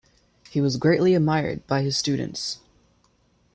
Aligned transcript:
He 0.49 0.61
was 0.61 0.77
greatly 0.77 1.13
admired 1.13 1.67
by 1.67 1.83
his 1.83 1.95
students. 1.95 2.57